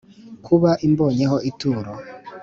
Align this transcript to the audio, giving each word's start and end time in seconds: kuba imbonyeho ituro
kuba 0.45 0.71
imbonyeho 0.87 1.35
ituro 1.49 1.93